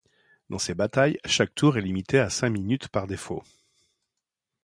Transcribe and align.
Dans 0.49 0.57
ces 0.57 0.73
batailles, 0.73 1.19
chaque 1.25 1.53
tour 1.53 1.77
est 1.77 1.81
limité 1.81 2.17
à 2.17 2.31
cinq 2.31 2.49
minutes 2.49 2.87
par 2.87 3.05
défaut. 3.05 3.43